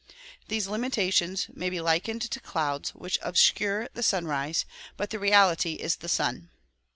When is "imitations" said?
0.65-1.45